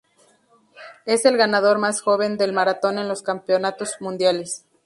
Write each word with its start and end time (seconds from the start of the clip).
Es 1.05 1.25
el 1.25 1.37
ganador 1.37 1.77
más 1.77 2.01
joven 2.01 2.35
del 2.39 2.53
maratón 2.53 2.97
en 2.97 3.07
los 3.07 3.21
Campeonatos 3.21 3.97
Mundiales. 3.99 4.65